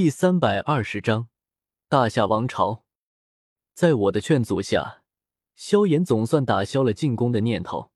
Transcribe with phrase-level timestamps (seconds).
[0.00, 1.26] 第三百二十章
[1.88, 2.84] 大夏王朝。
[3.74, 5.02] 在我的劝阻下，
[5.56, 7.90] 萧炎总算打消了进攻的念头。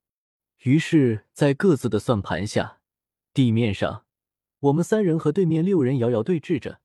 [0.65, 2.81] 于是，在各自的算盘下，
[3.33, 4.05] 地面上
[4.59, 6.81] 我们三人和对面六人遥遥对峙着，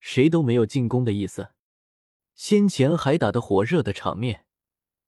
[0.00, 1.50] 谁都没有进攻的意思。
[2.34, 4.46] 先前还打得火热的场面，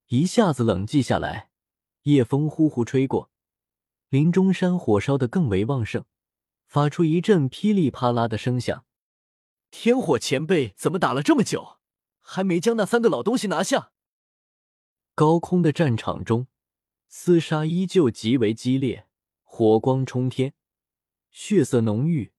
[0.08, 1.48] 一下子冷寂下来。
[2.02, 3.30] 夜风呼呼吹过，
[4.10, 6.04] 林中山火烧得更为旺盛，
[6.66, 8.84] 发出一阵噼里啪啦的声响。
[9.76, 11.78] 天火前辈怎么打了这么久，
[12.20, 13.90] 还没将那三个老东西拿下？
[15.16, 16.46] 高空的战场中，
[17.10, 19.08] 厮杀依旧极为激烈，
[19.42, 20.54] 火光冲天，
[21.28, 22.32] 血色浓郁。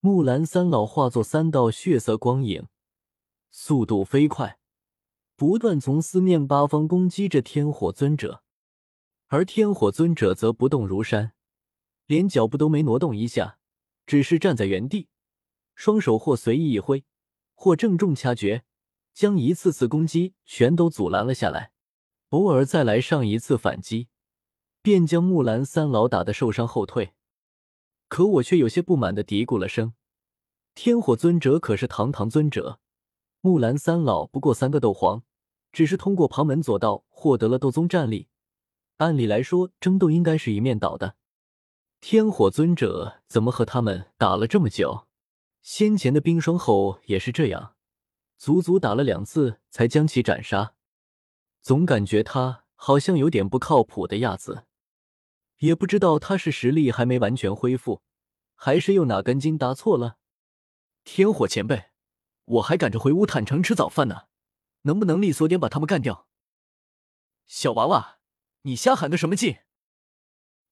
[0.00, 2.66] 木兰三老化作三道血色光影，
[3.52, 4.58] 速度飞快，
[5.36, 8.42] 不断从四面八方攻击着天火尊者。
[9.28, 11.34] 而天火尊者则不动如山，
[12.06, 13.60] 连脚步都没挪动一下，
[14.04, 15.08] 只是站在原地，
[15.78, 17.04] 双手或随意一挥，
[17.54, 18.64] 或郑重掐诀，
[19.14, 21.70] 将一次次攻击全都阻拦了下来。
[22.30, 24.08] 偶尔再来上一次反击，
[24.82, 27.12] 便将木兰三老打得受伤后退。
[28.08, 29.94] 可我却有些不满的嘀咕了声
[30.74, 32.80] ：“天火尊者可是堂堂尊者，
[33.40, 35.22] 木兰三老不过三个斗皇，
[35.70, 38.26] 只是通过旁门左道获得了斗宗战力。”
[38.98, 41.14] 按理来说，争斗应该是一面倒的。
[42.00, 45.04] 天火尊者怎么和他们打了这么久？
[45.60, 47.76] 先前的冰霜后也是这样，
[48.36, 50.74] 足足打了两次才将其斩杀。
[51.60, 54.64] 总感觉他好像有点不靠谱的样子。
[55.58, 58.02] 也不知道他是实力还没完全恢复，
[58.54, 60.16] 还是又哪根筋搭错了。
[61.02, 61.90] 天火前辈，
[62.44, 64.28] 我还赶着回乌坦城吃早饭呢，
[64.82, 66.28] 能不能利索点把他们干掉？
[67.46, 68.18] 小娃娃。
[68.62, 69.58] 你瞎喊个什么劲？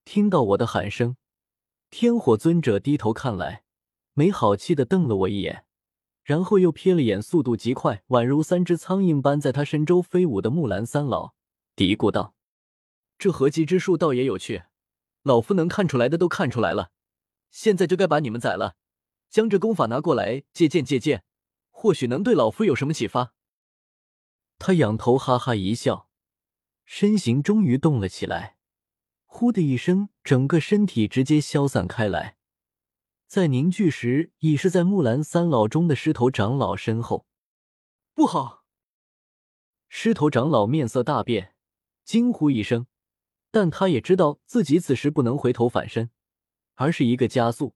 [0.05, 1.17] 听到我的喊声，
[1.91, 3.65] 天火尊者低头看来，
[4.19, 5.67] 没好气的瞪了我一眼，
[6.25, 11.35] 然后又瞥了眼速度极快，宛如三只苍蝇般在他身周飞舞的木兰三老，
[11.75, 12.35] 嘀咕道
[13.19, 14.63] ：“这合击之术倒也有趣，
[15.23, 16.93] 老夫能看出来的都看出来了，
[17.51, 18.77] 现在就该把你们宰了，
[19.29, 21.23] 将这功法拿过来借鉴借鉴，
[21.69, 23.35] 或许能对老夫有什么启发。”
[24.59, 26.09] 他仰头哈哈一笑。
[26.87, 28.57] 身形终于动了起来，
[29.25, 32.37] 呼的一声，整个身体直接消散开来，
[33.37, 37.27] 在凝聚时已是在木兰三老中的狮头长老身后。
[38.15, 38.65] 不好！
[39.91, 41.55] 狮头长老面色大变，
[42.03, 42.87] 惊呼一声，
[43.51, 46.09] 但他也知道自己此时不能回头反身，
[46.77, 47.75] 而是一个加速，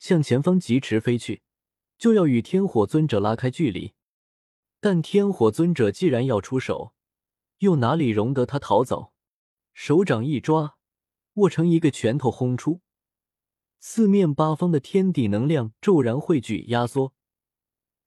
[0.00, 1.42] 向前方疾驰飞去，
[1.96, 3.94] 就要与天火尊者拉开距离。
[4.80, 6.94] 但天火尊者既然要出手，
[7.58, 9.12] 又哪里容得他逃走？
[9.72, 10.76] 手掌一抓，
[11.34, 12.80] 握成一个拳头轰出，
[13.82, 17.14] 四面八方的天地能量骤然汇聚压缩，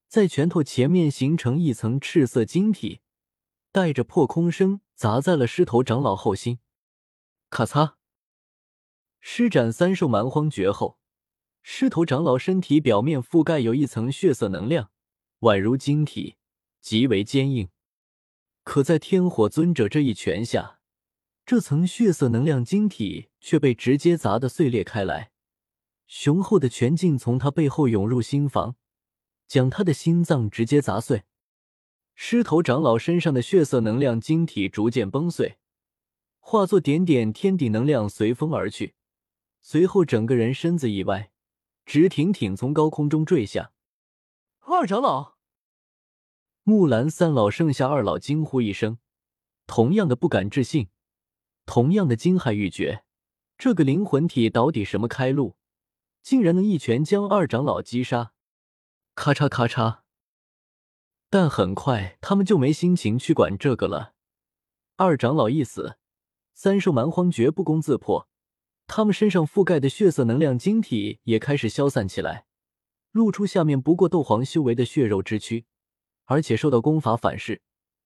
[0.08, 3.02] 在拳头前面形成一层赤色晶体，
[3.72, 6.60] 带着破空声砸在了狮头长老后心。
[7.50, 7.96] 咔嚓！
[9.20, 11.00] 施展三兽蛮荒诀后，
[11.64, 14.92] 狮头长老身体表面覆盖有一层血色能量，
[15.40, 16.36] 宛如晶体，
[16.82, 17.70] 极为坚硬。
[18.64, 20.80] 可在天火尊者这一拳下，
[21.46, 25.32] 这层血色能量晶体却被直接砸得碎裂开来，
[26.08, 28.76] 雄厚的拳劲从他背后涌入心房，
[29.48, 31.24] 将他的心脏直接砸碎。
[32.16, 35.58] 狮头长老身上的血色能量晶体逐渐崩碎，
[36.40, 38.96] 化作点点天地能量随风而去，
[39.62, 41.32] 随后整个人身子一歪，
[41.86, 43.72] 直挺挺从高空中坠下。
[44.60, 45.34] 二长老。
[46.64, 49.00] 木兰三老剩下二老惊呼一声，
[49.66, 50.88] 同样的不敢置信，
[51.66, 53.04] 同样的惊骇欲绝。
[53.58, 55.58] 这个灵魂体到底什么开路，
[56.24, 58.32] 竟然能一拳将二长老击杀？
[59.14, 60.00] 咔嚓咔嚓。
[61.30, 64.14] 但很快他们就没心情去管这个了。
[64.96, 65.98] 二长老一死，
[66.54, 68.30] 三兽蛮荒绝不攻自破，
[68.88, 72.46] 他们身上覆盖的血色能量晶体也开始消散起来，
[73.12, 75.66] 露出下面不过斗皇修为的血肉之躯。
[76.26, 77.62] 而且受到功法反噬，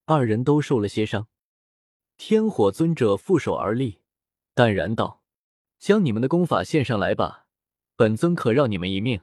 [0.05, 1.27] 二人都受了些伤。
[2.17, 4.01] 天火尊者负手而立，
[4.55, 5.21] 淡然道
[5.77, 7.46] ：“将你们的功法献上来吧，
[7.97, 9.21] 本尊可饶你们一命。”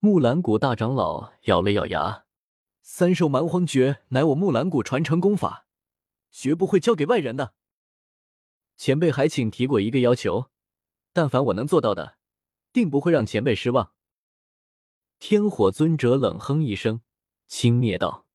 [0.00, 2.24] 木兰谷大长老咬了咬牙
[2.82, 5.66] ：“三兽蛮荒诀乃我木兰谷传承功法，
[6.30, 7.54] 绝不会交给外人的。
[8.76, 10.50] 前辈还请提过一个要求，
[11.12, 12.16] 但凡我能做到的，
[12.72, 13.92] 定不会让前辈失望。”
[15.20, 17.02] 天火尊者冷哼一声。
[17.46, 18.26] 轻蔑道：“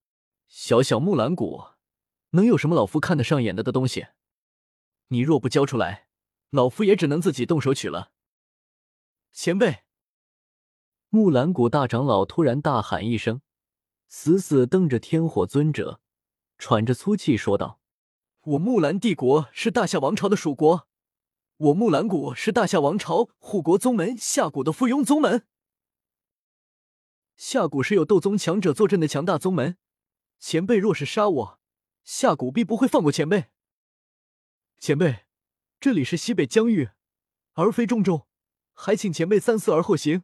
[0.48, 1.64] 小小木兰谷，
[2.32, 4.08] 能有什么老夫看得上眼的的东西？
[5.08, 6.08] 你若不交出来，
[6.52, 8.12] 老夫也只能自己动手取了。”
[9.32, 9.84] 前辈，
[11.10, 13.42] 木兰谷大长老突然大喊一声，
[14.08, 16.02] 死死瞪着天火尊者，
[16.58, 17.80] 喘着粗气说道
[18.42, 20.88] ：“我木兰帝国是大夏王朝的属国，
[21.58, 25.48] 我木兰谷是大夏王朝护国宗门夏谷的附庸宗门。
[27.38, 29.78] 夏谷是有斗宗强者坐镇的强大宗门，
[30.40, 31.60] 前辈若是杀我，
[32.04, 33.46] 夏谷必不会放过前辈。
[34.78, 35.26] 前辈，
[35.80, 36.90] 这里是西北疆域，
[37.54, 38.28] 而非重州，
[38.82, 40.24] 还请前辈三思而后行。”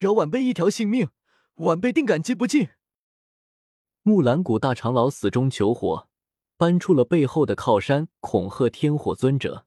[0.00, 1.10] 饶晚辈一条性命，
[1.58, 2.70] 晚辈定感激不尽。
[4.02, 6.08] 木兰谷大长老死中求活，
[6.56, 9.64] 搬出了背后的靠山，恐吓天火尊者。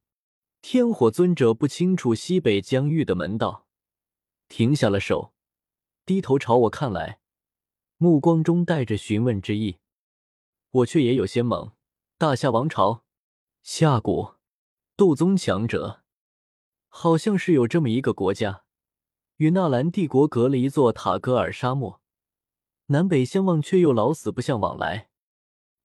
[0.61, 3.65] 天火尊者不清楚西北疆域的门道，
[4.49, 5.33] 停下了手，
[6.05, 7.21] 低头朝我看来，
[7.95, 9.77] 目光中带着询问之意。
[10.71, 11.71] 我却也有些懵。
[12.17, 13.05] 大夏王朝，
[13.63, 14.33] 夏谷，
[14.97, 16.03] 斗宗强者，
[16.97, 18.63] 好像是有这么一个国家。
[19.35, 21.99] 与纳兰帝国隔了一座塔戈尔沙漠，
[22.85, 25.09] 南北相望，却又老死不相往来。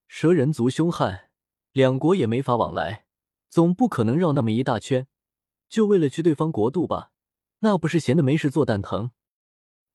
[0.06, 1.30] 蛇人族凶悍，
[1.72, 3.06] 两国也没法往来，
[3.48, 5.08] 总不可能绕那么一大圈，
[5.68, 7.10] 就为了去对方国度吧？
[7.58, 9.10] 那不是闲的没事做蛋疼？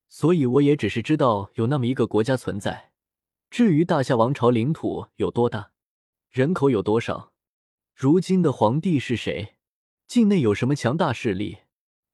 [0.10, 2.92] 所以我也只是知道有那么一个国家存在。
[3.50, 5.72] 至于大夏王朝领土有多大，
[6.30, 7.32] 人口有多少，
[7.94, 9.55] 如今的皇帝是谁，
[10.08, 11.60] 境内有什么强大势力？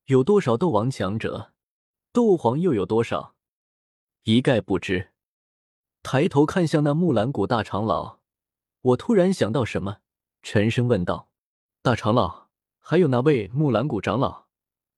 [0.06, 1.54] 有多少斗王强者？
[2.14, 3.36] 斗皇又有多少？
[4.24, 5.12] 一概不知。
[6.02, 8.20] 抬头看向那木兰谷大长老，
[8.82, 9.98] 我突然想到什么，
[10.42, 11.30] 沉声问道
[11.84, 12.48] ：“大长老，
[12.80, 14.48] 还有那位木兰谷长老，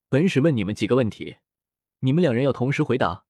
[0.07, 1.37] 本使问你们几个问题，
[1.99, 3.25] 你们两人要同时回答，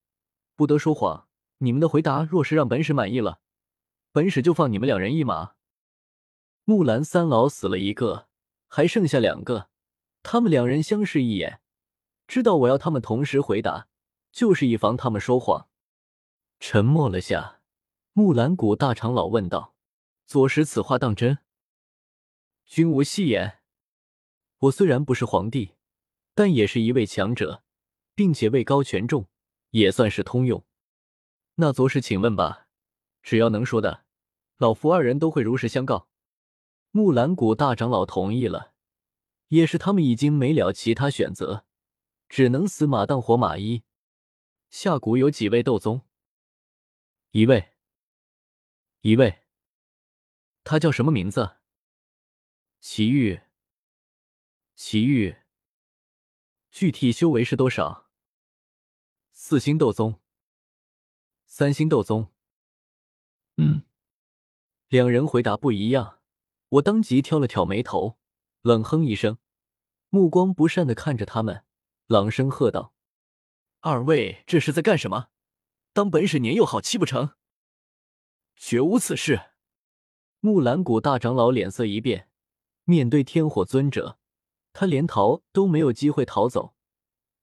[0.56, 1.28] 不得说谎。
[1.60, 3.40] 你们的回答若是让本使满意了，
[4.12, 5.54] 本使就放你们两人一马。”
[6.66, 8.28] 木兰三老死了一个，
[8.76, 9.70] 还剩下两个，
[10.24, 11.62] 他们两人相视一眼。
[12.26, 13.88] 知道我要他们同时回答，
[14.32, 15.68] 就是以防他们说谎。
[16.60, 17.62] 沉默了下，
[18.14, 19.76] 木兰谷大长老问道
[20.26, 21.38] ：“左石，此话当真？”
[22.66, 23.60] 君无戏言。
[24.58, 25.74] 我虽然不是皇帝，
[26.34, 27.62] 但也是一位强者，
[28.16, 29.28] 并且位高权重，
[29.70, 30.66] 也算是通用。
[31.58, 32.66] 那左石，请问吧，
[33.22, 34.06] 只要能说的，
[34.58, 36.08] 老夫二人都会如实相告。
[36.96, 38.76] 木兰谷大长老同意了，
[39.48, 41.66] 也是他们已经没了其他选择。
[42.30, 43.84] 只能死马当活马医。
[44.70, 46.02] 下谷有几位斗宗？
[47.32, 47.74] 一位。
[49.02, 49.42] 一位。
[50.64, 51.58] 他叫什么名字？
[52.80, 53.42] 祁煜。
[54.76, 55.48] 祁煜。
[56.70, 58.12] 具体修为是多少？
[59.32, 60.22] 四星斗宗。
[61.48, 62.32] 三星斗宗。
[63.58, 63.82] 嗯。
[64.90, 66.20] 两人回答不一样，
[66.74, 68.18] 我当即挑了挑眉头，
[68.62, 69.38] 冷哼一声，
[70.10, 71.64] 目光不善的看着他们。
[72.08, 72.96] 朗声喝道
[73.82, 75.28] ：“二位这是在干什么？
[75.94, 77.34] 当本使年幼好欺不成？
[78.56, 79.52] 绝无此事！”
[80.42, 82.28] 木兰谷大长老脸色一变，
[82.86, 84.18] 面对天火尊者，
[84.74, 86.74] 他连逃都没有机会逃走。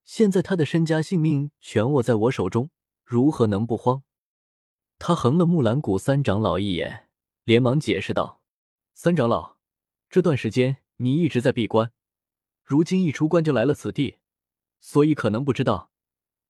[0.03, 2.69] 现在他的身家性命全握在我手中，
[3.05, 4.03] 如何能不慌？
[4.99, 7.09] 他横了木兰谷三长老一眼，
[7.45, 8.39] 连忙解释道
[8.93, 9.57] ：“三长老，
[10.09, 11.91] 这段时间你一直在闭关，
[12.63, 14.17] 如今一出关就来了此地。”
[14.83, 15.91] 所以可能不知道，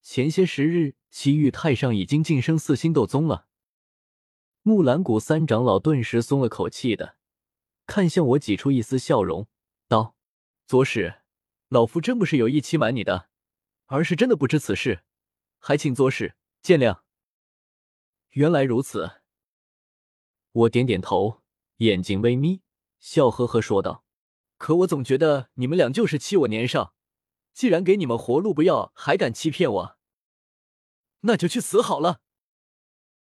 [0.01, 3.47] 前些时日，西域太上已经晋升四星斗宗了。
[4.61, 7.17] 木兰谷三长老顿时松了口气的，
[7.85, 9.49] 看向我，挤出一丝笑容，
[9.89, 10.15] 道
[10.65, 11.23] ：“左使，
[11.67, 13.29] 老夫真不是有意欺瞒你的，
[13.87, 15.03] 而是真的不知此事，
[15.59, 17.01] 还请左使见谅。”
[18.31, 19.23] 原来如此，
[20.53, 21.40] 我点点头，
[21.81, 22.61] 眼睛微眯，
[22.99, 24.03] 笑呵呵说道
[24.57, 26.93] ：“可我总觉得你们俩就是欺我年少。”
[27.53, 29.97] 既然给你们活路不要，还敢欺骗我，
[31.21, 32.21] 那就去死好了！